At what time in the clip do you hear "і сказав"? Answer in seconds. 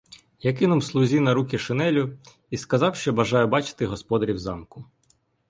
2.49-2.95